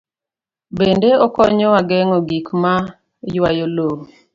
Bende 0.77 1.09
okonyowa 1.25 1.79
geng'o 1.89 2.17
gik 2.27 2.47
ma 2.61 2.73
ywayo 3.35 3.65
lowo. 3.75 3.99